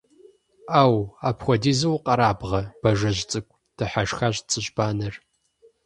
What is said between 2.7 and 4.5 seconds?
Бажэжь цӀыкӀу,– дыхьэшхащ